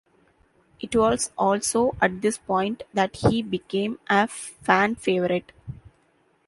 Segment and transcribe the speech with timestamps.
[0.79, 5.51] It was also at this point that he became a fan favourite.